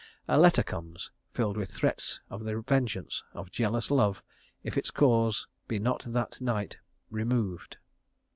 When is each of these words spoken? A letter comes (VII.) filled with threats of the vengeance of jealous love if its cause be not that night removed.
A 0.27 0.39
letter 0.39 0.63
comes 0.63 1.11
(VII.) 1.31 1.35
filled 1.37 1.57
with 1.57 1.71
threats 1.71 2.21
of 2.31 2.43
the 2.43 2.61
vengeance 2.61 3.23
of 3.35 3.51
jealous 3.51 3.91
love 3.91 4.23
if 4.63 4.75
its 4.75 4.89
cause 4.89 5.45
be 5.67 5.77
not 5.77 6.01
that 6.11 6.41
night 6.41 6.79
removed. 7.11 7.77